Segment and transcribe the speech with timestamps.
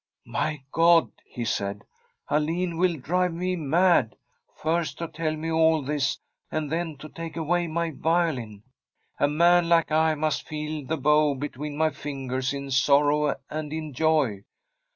[0.21, 1.83] * My God!' he said,
[2.27, 4.15] 'Alin will drive me mad.
[4.55, 6.17] First to tell me all this,
[6.51, 8.63] and then to take away my violin t
[9.19, 13.71] A man like I must feel the bow be tween his fingers in sorrow and
[13.71, 14.43] in joy.